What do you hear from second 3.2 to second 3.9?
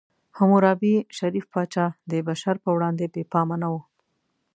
پامه نه و.